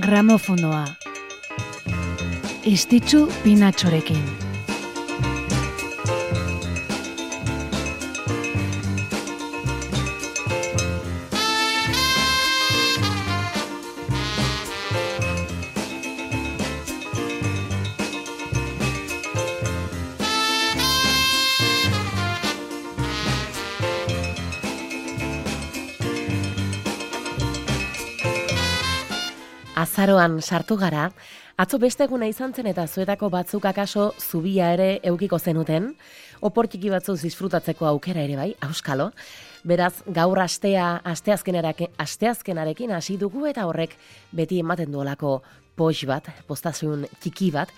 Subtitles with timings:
[0.00, 0.84] gramofonoa.
[2.64, 4.51] Istitzu pinatxorekin.
[30.02, 31.04] Azaroan sartu gara,
[31.62, 35.92] atzo beste eguna izan zen eta zuetako batzuk akaso zubia ere eukiko zenuten,
[36.42, 39.12] oportiki batzuk disfrutatzeko aukera ere bai, auskalo.
[39.62, 43.94] Beraz, gaur astea asteazkenarekin hasi dugu eta horrek
[44.32, 45.36] beti ematen duolako
[45.78, 47.70] poix bat, postazun txiki bat,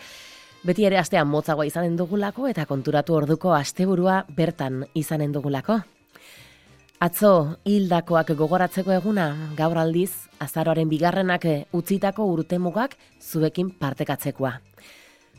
[0.64, 5.82] beti ere astean motzagoa izanen dugulako eta konturatu orduko asteburua bertan izanen dugulako.
[7.04, 9.26] Atzo, hildakoak gogoratzeko eguna,
[9.58, 11.42] gaur aldiz, azaroaren bigarrenak
[11.76, 14.54] utzitako urtemugak zuekin partekatzekoa.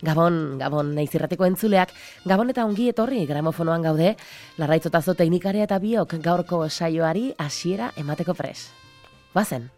[0.05, 1.95] Gabon, Gabon, nahi zirrateko entzuleak,
[2.29, 4.13] Gabon eta ongi etorri gramofonoan gaude,
[4.61, 8.67] larraitzotazo teknikaria eta biok gaurko saioari hasiera emateko pres.
[9.33, 9.71] Bazen.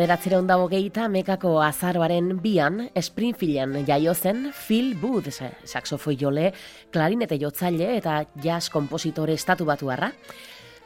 [0.00, 6.54] Mila bederatzera ondago gehieta mekako azaroaren bian, Springfielden jaio zen Phil Booth, saxofoi jole,
[6.90, 10.08] klarinete jotzaile eta jazz kompositore estatu batu harra.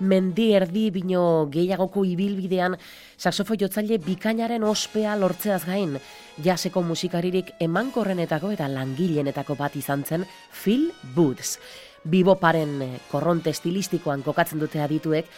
[0.00, 2.74] Mendi erdi bino gehiagoko ibilbidean
[3.14, 5.94] saxofoi jotzaile bikainaren ospea lortzeaz gain,
[6.42, 11.60] jazzeko musikaririk emankorrenetako eta langilenetako bat izan zen Phil Booth.
[12.02, 15.30] Biboparen korronte estilistikoan kokatzen dute adituek,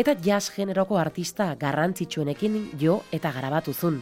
[0.00, 3.98] eta jazz generoko artista garrantzitsuenekin jo eta garabatuzun.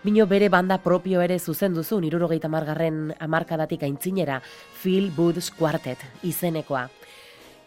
[0.00, 4.40] Bino bere banda propio ere zuzen duzun, irurogeita margarren amarkadatik aintzinera,
[4.80, 6.86] Phil Booth's Quartet, izenekoa.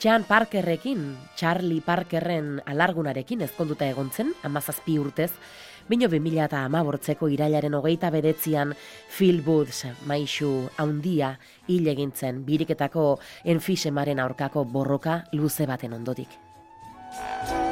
[0.02, 1.06] Chan Parkerrekin,
[1.38, 5.32] Charlie Parkerren alargunarekin ezkonduta egontzen, amazazpi urtez,
[5.90, 8.74] Bino 2000 eta amabortzeko irailaren hogeita bedetzian
[9.10, 11.36] Phil Booths maixu haundia
[11.68, 16.40] hil egintzen biriketako enfisemaren aurkako borroka luze baten ondotik.
[17.18, 17.71] Bye.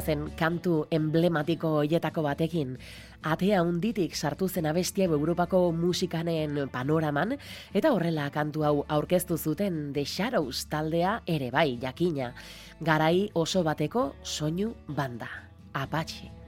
[0.00, 2.78] Zen kantu emblematiko hoietako batekin.
[3.22, 7.36] Atea unditik sartu zen abestia Europako musikanen panoraman,
[7.74, 12.34] eta horrela kantu hau aurkeztu zuten The Shadows taldea ere bai jakina.
[12.80, 15.28] Garai oso bateko soinu banda.
[15.72, 16.41] Apache.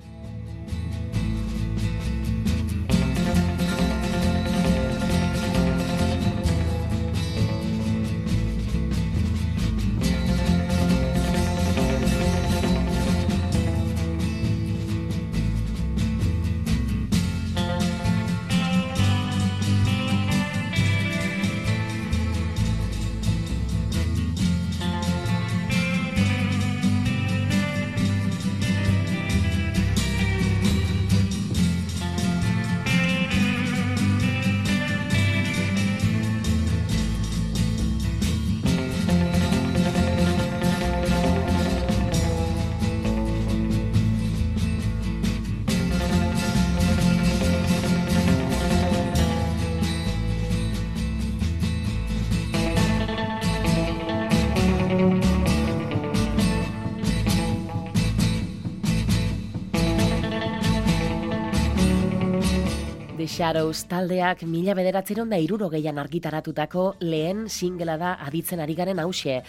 [63.35, 69.41] Shadows taldeak mila bederatzeron da iruro gehian argitaratutako lehen singela da aditzen ari garen hause,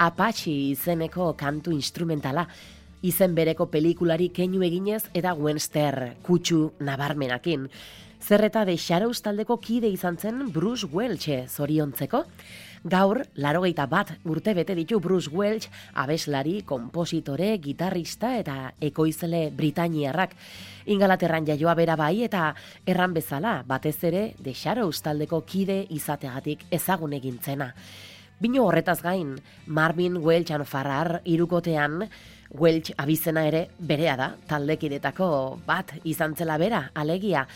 [0.00, 2.46] Apache izeneko kantu instrumentala,
[3.04, 7.68] izen bereko pelikulari keinu eginez eta Wenster kutsu nabarmenakin.
[8.24, 12.24] Zerreta de Shadows taldeko kide izan zen Bruce Welch zoriontzeko,
[12.84, 20.34] Gaur, larogeita bat urte bete ditu Bruce Welch, abeslari, kompositore, gitarrista eta ekoizele Britaniarrak.
[20.92, 22.50] Ingalaterran jaioa bera bai eta
[22.84, 27.70] erran bezala batez ere de Shadows taldeko kide izateagatik ezagun egintzena.
[28.38, 32.04] Bino horretaz gain, Marvin Welch Farrar irukotean,
[32.52, 37.46] Welch abizena ere berea da, taldekidetako bat izan zela bera, alegia.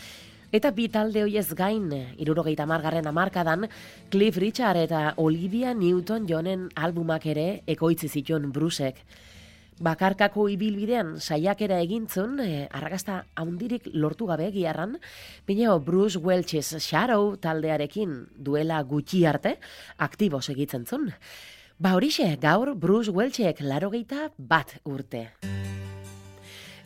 [0.49, 3.67] Eta bi talde hoiez gain, irurogeita margarren amarkadan,
[4.09, 9.03] Cliff Richard eta Olivia Newton-Jonen albumak ere ekoitzi zituen Brusek.
[9.79, 14.97] Bakarkako ibilbidean saiakera egintzun, eh, arrakasta haundirik lortu gabe giarran,
[15.45, 19.59] bineo Bruce Welch's Shadow taldearekin duela gutxi arte,
[19.97, 21.11] aktibo segitzen zun.
[21.77, 25.29] Ba horixe, gaur Bruce Welchek larogeita bat urte.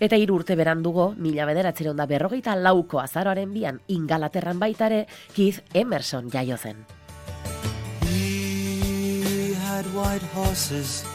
[0.04, 6.28] Eta hiru urte berandugo, mila bederatzen da berrogeita lauko azaroaren bian ingalaterran baitare, Keith Emerson
[6.34, 6.82] jaio zen.
[8.02, 11.06] He had white horses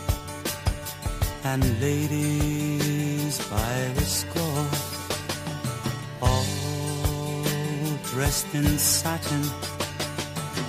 [1.44, 4.66] and ladies by the score
[6.22, 6.46] All
[8.14, 9.44] dressed in satin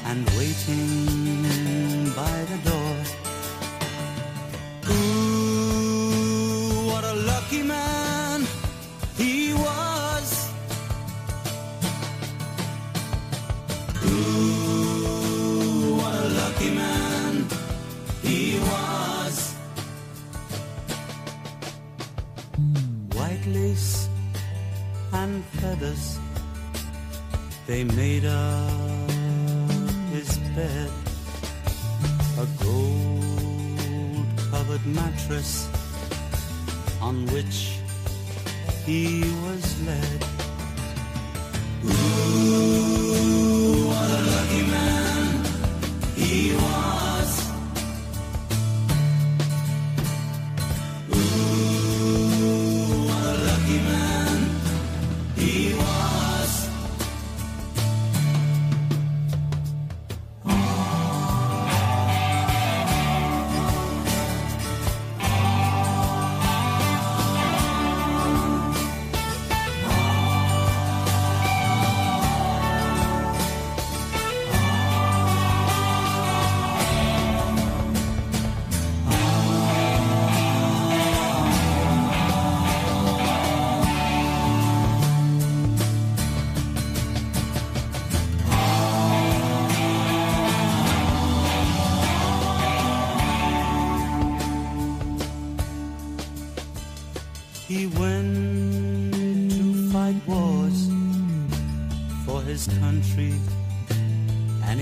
[0.05, 2.88] and waiting by the door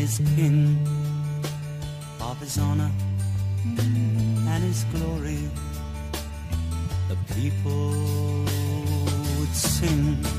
[0.07, 0.79] is king
[2.21, 2.91] of his honor
[3.77, 5.43] and his glory.
[7.09, 8.45] The people
[9.37, 10.36] would sing.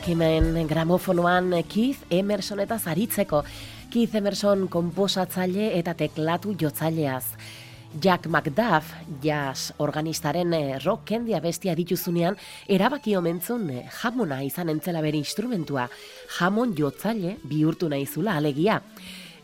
[0.00, 3.42] Lakimen gramofonoan Keith Emerson eta zaritzeko.
[3.92, 7.34] Keith Emerson komposatzaile eta teklatu jotzaileaz.
[8.00, 15.04] Jack McDuff, jazz organistaren eh, rock kendia bestia dituzunean, erabaki omentzun eh, jamona izan entzela
[15.04, 15.90] bere instrumentua,
[16.38, 18.80] jamon jotzaile bihurtu naizula alegia.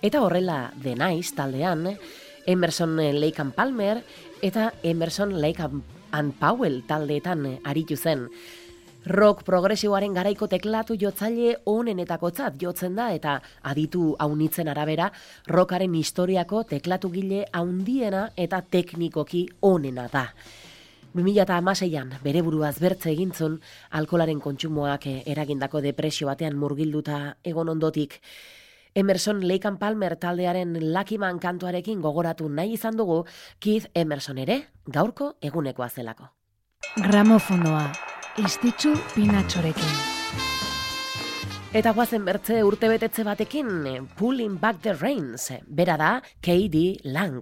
[0.01, 1.99] Eta horrela Nice taldean,
[2.47, 4.01] Emerson Lake and Palmer
[4.41, 5.69] eta Emerson Lake
[6.13, 8.31] and Powell taldeetan aritu zen.
[9.07, 13.37] Rock progresiboaren garaiko teklatu jotzaile onenetakotzat jotzen da eta
[13.71, 15.13] aditu haunitzen arabera
[15.47, 20.25] rockaren historiako teklatu gile haundiena eta teknikoki onena da.
[21.15, 23.61] 2006an bere buruaz bertze egintzun
[24.01, 28.19] alkolaren kontsumoak eragindako depresio batean murgilduta egon ondotik.
[28.93, 33.23] Emerson Lake Palmer taldearen Lucky Man kantuarekin gogoratu nahi izan dugu
[33.61, 36.33] Keith Emerson ere gaurko egunekoa zelako.
[36.97, 39.93] Gramofonoa Istitzu pinatxorekin.
[41.73, 43.71] Eta guazen bertze urte betetze batekin,
[44.19, 46.11] Pulling Back the Reins, bera da
[46.45, 47.01] K.D.
[47.05, 47.41] Lang.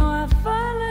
[0.00, 0.89] now I finally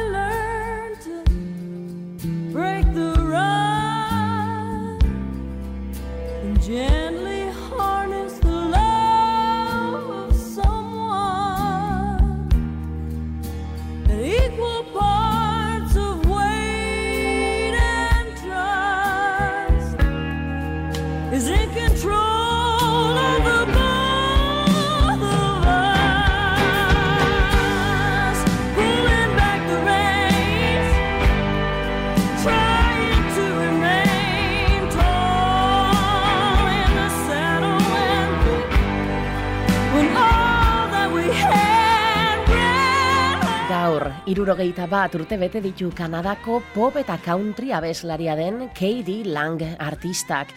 [44.30, 50.54] irurogeita bat urte bete ditu Kanadako pop eta country abeslaria den Katie Lang artistak.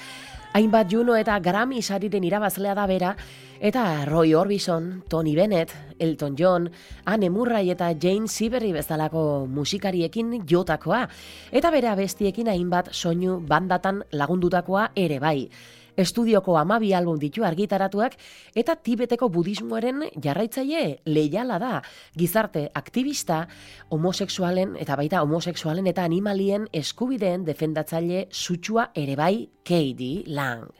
[0.52, 3.14] Hainbat Juno eta Grammy sariren irabazlea da bera,
[3.60, 6.68] eta Roy Orbison, Tony Bennett, Elton John,
[7.06, 11.06] Anne Murray eta Jane Siberry bezalako musikariekin jotakoa,
[11.50, 15.48] eta bere abestiekin hainbat soinu bandatan lagundutakoa ere bai
[15.96, 18.16] estudioko amabi album ditu argitaratuak
[18.54, 21.72] eta tibeteko budismoaren jarraitzaile leiala da.
[22.18, 23.46] Gizarte aktivista,
[23.90, 30.70] homosexualen eta baita homosexualen eta animalien eskubideen defendatzaile sutsua ere bai Katie Lang.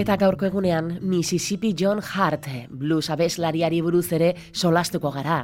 [0.00, 5.42] Eta gaurko egunean Mississippi John Hart blues abeslariari buruz ere solastuko gara.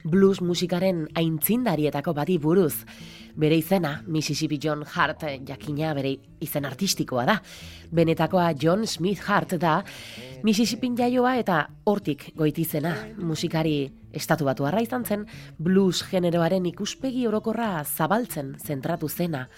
[0.00, 2.86] Blues musikaren aintzindarietako bati buruz.
[3.36, 7.34] Bere izena, Mississippi John Hart, jakina bere izen artistikoa da.
[7.92, 9.82] Benetakoa John Smith Hart da,
[10.42, 15.26] Mississippi jaioa eta hortik goitizena, musikari estatu batu arra izan zen,
[15.58, 19.50] blues generoaren ikuspegi orokorra zabaltzen zentratu zena.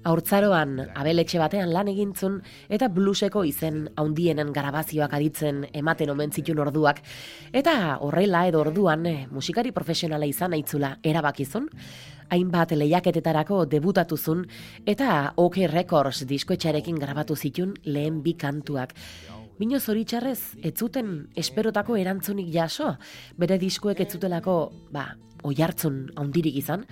[0.00, 2.38] Aurtzaroan abeletxe batean lan egintzun
[2.72, 7.02] eta blueseko izen haundienen garabazioak aditzen ematen omen zitun orduak.
[7.52, 11.68] Eta horrela edo orduan eh, musikari profesionala izan aitzula erabakizun,
[12.32, 14.46] hainbat lehiaketetarako debutatuzun
[14.88, 18.96] eta OK Records diskoetxarekin grabatu zitun lehen bi kantuak.
[19.60, 22.94] Bino zoritxarrez, ez zuten esperotako erantzunik jaso,
[23.36, 24.54] bere diskoek ez zutelako,
[24.88, 25.10] ba,
[25.44, 26.84] oi hartzun haundirik izan,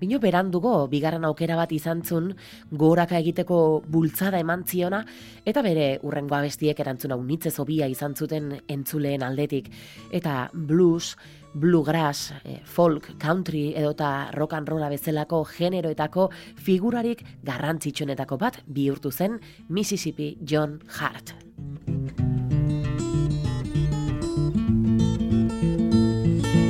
[0.00, 2.32] bino berandugo, bigarren aukera bat izan zun,
[2.70, 5.04] goraka egiteko bultzada eman ziona,
[5.46, 9.70] eta bere urrengo abestiek erantzuna unitze zobia izan zuten entzuleen aldetik,
[10.10, 11.14] eta blues,
[11.54, 19.38] bluegrass, eh, folk, country edota rock and rolla bezalako generoetako figurarik garrantzitsuenetako bat bihurtu zen
[19.68, 21.34] Mississippi John Hart.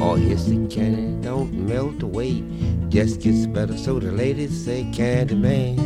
[0.05, 2.43] Oh, yes, the candy don't melt away.
[2.89, 5.77] Just gets better, so the ladies say, Candy man,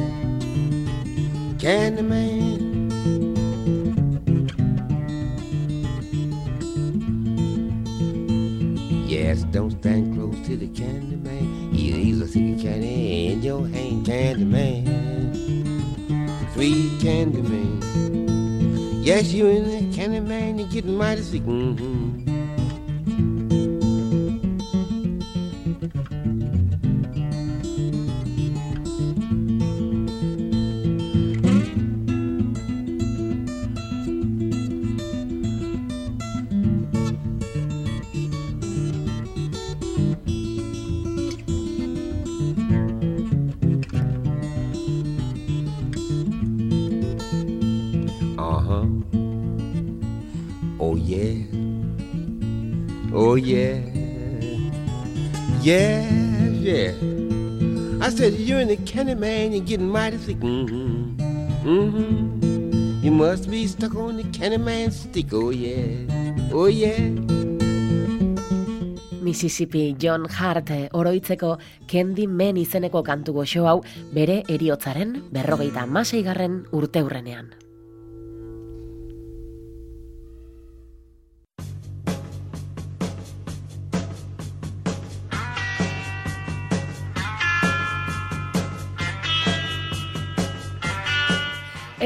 [1.58, 2.66] Candy man.
[9.06, 11.74] Yes, don't stand close to the candy man.
[11.74, 14.86] Either see the candy in your hand, candy man.
[16.54, 19.02] Sweet candy man.
[19.04, 21.42] Yes, you in the candy man, you're getting mighty sick.
[21.42, 22.05] Mm-hmm.
[58.30, 60.38] Said, you're in the candy man, you're getting mighty sick.
[60.38, 61.20] Mm-hmm.
[61.62, 63.04] Mm-hmm.
[63.04, 65.86] You must be stuck on the candy man stick, oh yeah.
[66.52, 66.98] Oh yeah.
[69.22, 73.82] Mississippi John Hart oroitzeko Candy Man izeneko kantu goxo hau
[74.14, 77.65] bere eriotzaren berrogeita maseigarren urte hurrenean.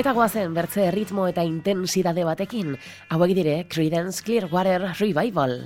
[0.01, 2.71] Eta goazen bertze ritmo eta intensidade batekin,
[3.13, 5.59] hauek dire Creedence Clearwater Revival.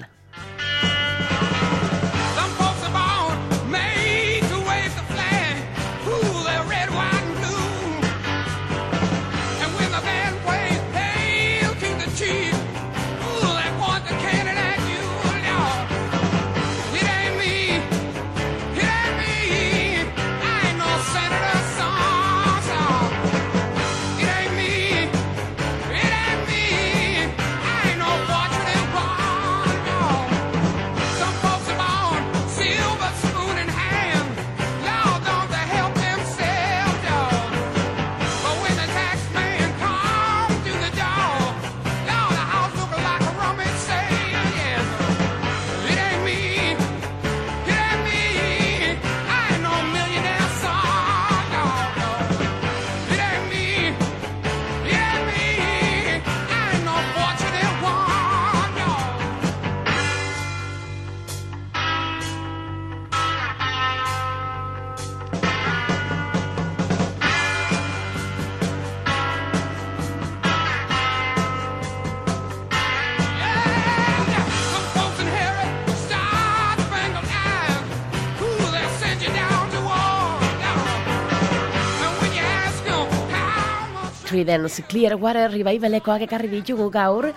[84.35, 87.29] Creedence Clearwater Revivaleko ekarri ditugu gaur,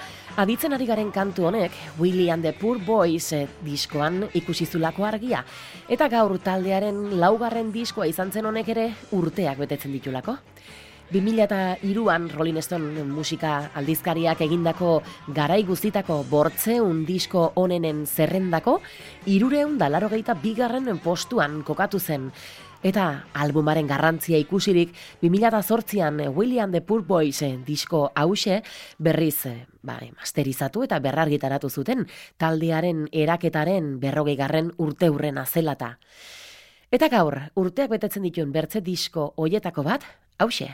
[0.41, 5.43] aditzen ari garen kantu honek, Willie and the Poor Boys eh, diskoan ikusizulako argia.
[5.87, 10.39] Eta gaur taldearen laugarren diskoa izan zen honek ere urteak betetzen ditulako.
[11.13, 14.97] 2002an Rolling Stone musika aldizkariak egindako
[15.37, 18.81] garai guztitako bortzeun disko onenen zerrendako,
[19.25, 20.09] irureun dalaro
[20.41, 22.31] bigarren postuan kokatu zen.
[22.85, 28.61] Eta albumaren garrantzia ikusirik 2008an William the Poor Boys disko hause
[28.99, 32.05] berriz eh, bai, masterizatu eta berrargitaratu zuten
[32.37, 35.97] taldearen eraketaren berrogei garren urte hurren azelata.
[36.91, 40.05] Eta gaur, urteak betetzen dituen bertze disko hoietako bat,
[40.39, 40.69] hause.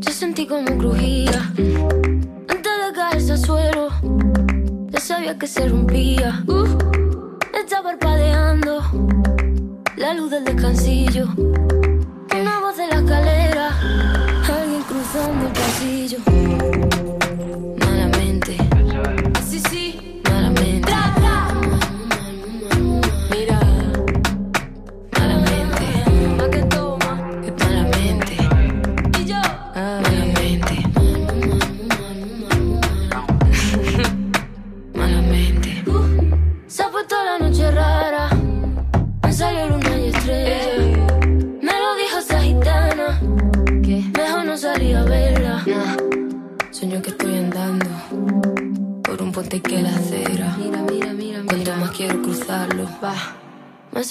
[0.00, 1.52] Yo sentí como crujía.
[2.48, 3.88] Antes de caerse al suelo,
[4.90, 6.44] ya sabía que se rompía.
[6.46, 6.66] Uh,
[7.54, 8.82] está parpadeando
[9.96, 11.28] la luz del descansillo.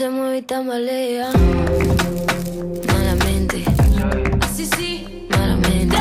[0.09, 1.29] Se mueve y tambalea.
[2.87, 3.63] Malamente.
[4.41, 5.97] Así sí, malamente.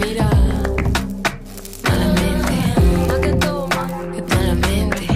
[0.00, 0.28] Mira.
[1.88, 2.54] Malamente.
[3.12, 3.88] ¿A que toma?
[4.28, 5.06] Malamente.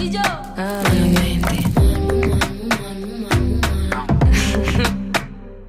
[0.00, 0.20] Y yo.
[0.56, 1.54] Malamente.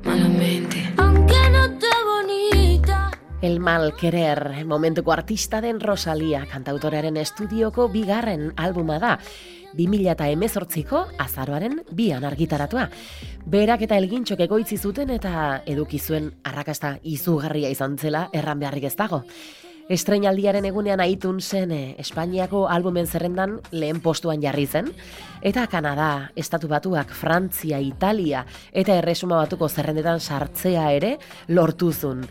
[0.03, 0.93] Malamente.
[0.97, 3.11] Aunque no te bonita.
[3.41, 9.19] El mal querer, momentuko artista den Rosalia, kantautorearen estudioko bigarren albuma da.
[9.77, 12.87] 2000 eta emezortziko azaroaren bian argitaratua.
[13.45, 18.95] Berak eta elgintxok egoitzi zuten eta eduki zuen arrakasta izugarria izan zela erran beharrik ez
[18.95, 19.23] dago.
[19.91, 24.87] Estreinaldiaren egunean aitun zen eh, Espainiako albumen zerrendan lehen postuan jarri zen,
[25.43, 31.17] eta Kanada, Estatu Batuak, Frantzia, Italia eta Erresuma Batuko zerrendetan sartzea ere
[31.49, 32.23] lortuzun.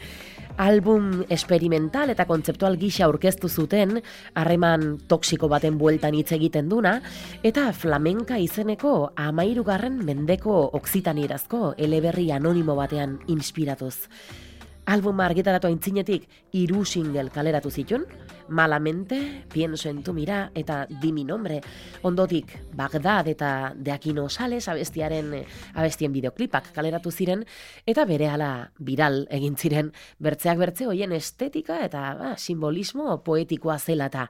[0.56, 4.00] Album experimental eta kontzeptual gisa aurkeztu zuten,
[4.34, 6.98] harreman toksiko baten bueltan hitz egiten duna,
[7.42, 13.96] eta flamenka izeneko amairugarren mendeko oksitanierazko eleberri anonimo batean inspiratuz.
[14.92, 18.02] Album argitaratu aintzinetik hiru single kaleratu zitun,
[18.48, 21.62] Malamente, Pienso en tu mira eta Di mi nombre.
[22.02, 25.32] Ondotik Bagdad eta De Aquino Sales abestiaren
[25.72, 27.46] abestien videoklipak kaleratu ziren
[27.86, 34.28] eta berehala viral egin ziren bertzeak bertze hoien estetika eta ba, simbolismo poetikoa zela eta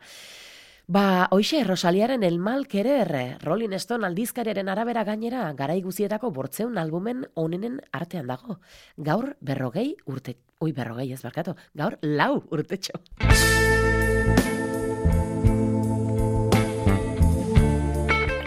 [0.89, 7.29] Ba, hoxe, Rosaliaren El Mal Querer, Rolling Stone aldizkariaren arabera gainera, garai guzietako bortzeun albumen
[7.35, 8.59] onenen artean dago.
[8.97, 12.99] Gaur berrogei urte, ui berrogei ez barkatu, gaur lau urtetxo.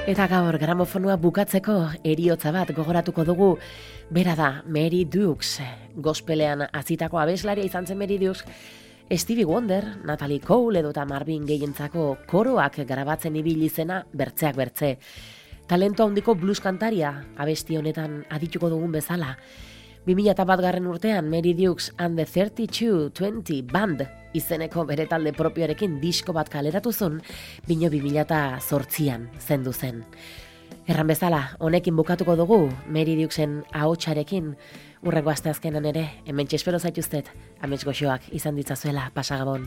[0.06, 3.54] Eta gaur gramofonua bukatzeko eriotza bat gogoratuko dugu,
[4.12, 5.62] bera da Mary Dukes,
[5.95, 8.43] gospelean azitako abeslaria izan zen Mary Dukes,
[9.11, 14.97] Stevie Wonder, Natalie Cole edo eta Marvin gehientzako koroak grabatzen ibili zena bertzeak bertze.
[15.69, 19.35] Talento handiko blues kantaria abesti honetan adituko dugun bezala.
[20.07, 24.01] 2001 garren urtean Mary Dukes and the 3220 Band
[24.33, 27.21] izeneko bere talde propioarekin disko bat kaleratu zuen,
[27.67, 30.03] bino 2008an zendu zen.
[30.86, 34.52] Erran bezala, honekin bukatuko dugu, Mary Dukesen ahotsarekin
[35.02, 37.32] urrengo aste azkenan ere, hemen txespero zaituztet,
[37.65, 39.65] amets goxoak izan ditzazuela, pasagabon.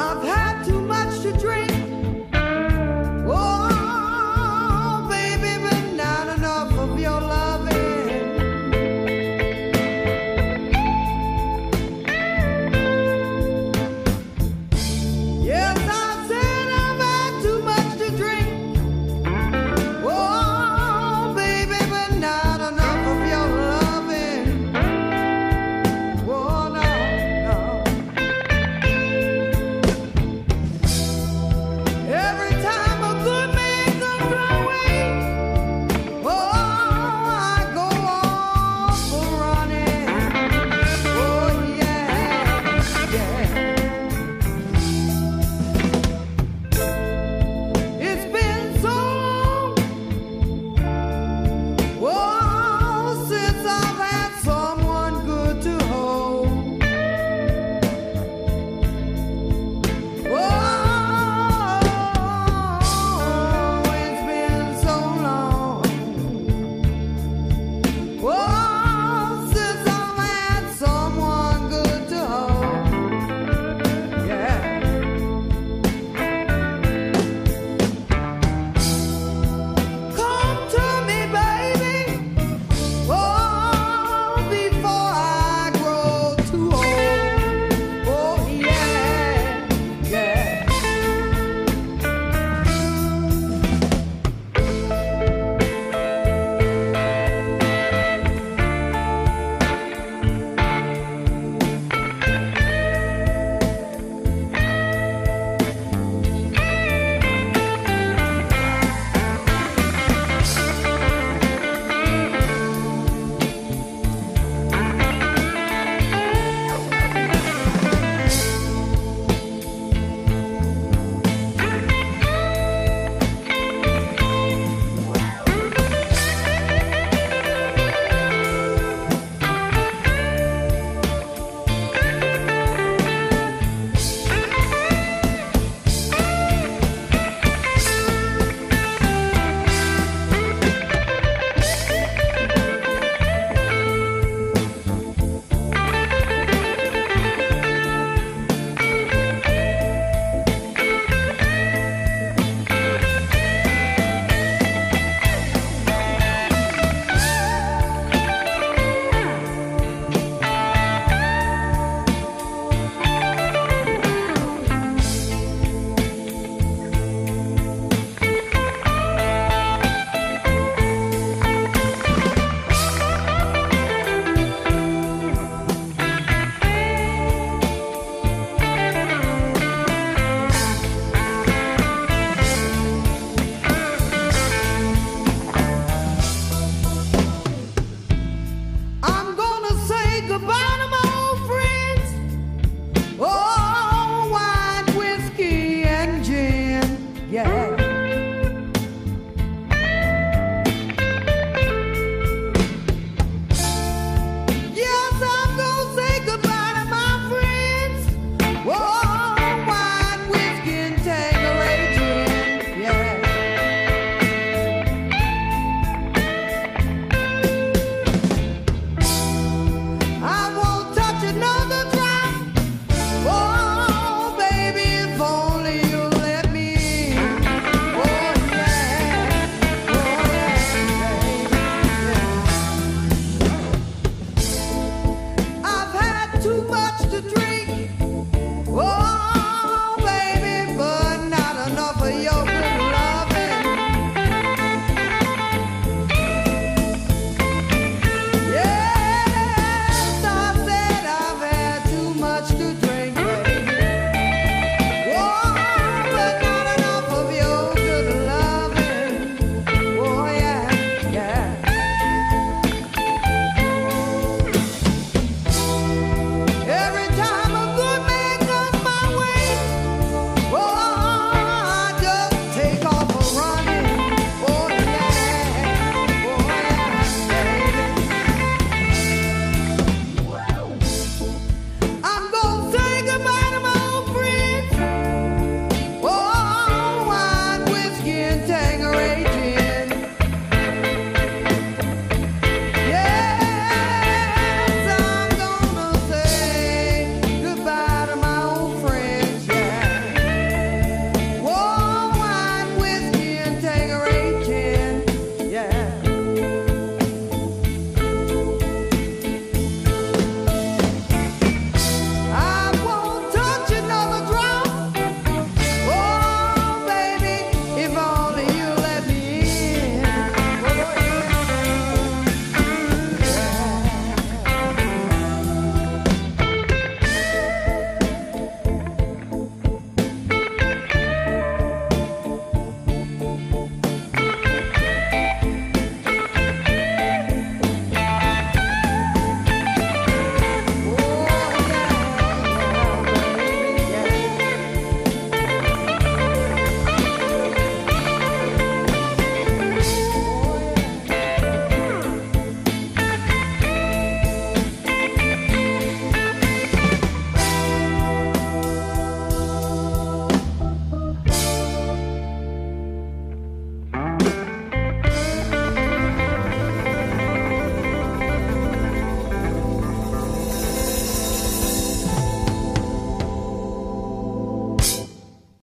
[0.00, 1.79] I've had too much to drink